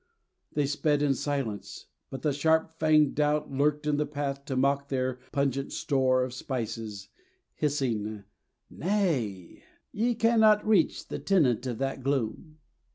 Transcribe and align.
They 0.53 0.65
sped 0.65 1.03
in 1.03 1.13
silence, 1.13 1.85
but 2.09 2.23
the 2.23 2.33
sharp 2.33 2.71
fanged 2.71 3.13
doubt 3.13 3.51
Lurked 3.51 3.85
in 3.85 3.97
the 3.97 4.07
path 4.07 4.45
to 4.45 4.55
mock 4.55 4.89
their 4.89 5.19
pungent 5.31 5.71
store 5.73 6.23
Of 6.23 6.33
spices, 6.33 7.09
hissing, 7.53 8.23
"Nay, 8.67 9.63
Ye 9.91 10.15
cannot 10.15 10.67
reach 10.67 11.07
the 11.07 11.19
Tenant 11.19 11.67
of 11.67 11.77
that 11.77 12.01
gloom." 12.01 12.57